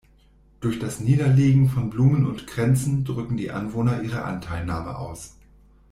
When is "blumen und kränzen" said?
1.91-3.05